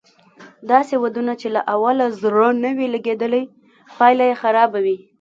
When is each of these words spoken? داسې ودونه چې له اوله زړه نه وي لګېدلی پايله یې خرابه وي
داسې 0.71 0.93
ودونه 1.03 1.33
چې 1.41 1.47
له 1.55 1.61
اوله 1.73 2.05
زړه 2.21 2.49
نه 2.63 2.69
وي 2.77 2.87
لګېدلی 2.95 3.43
پايله 3.97 4.25
یې 4.29 4.35
خرابه 4.41 4.79
وي 4.85 4.97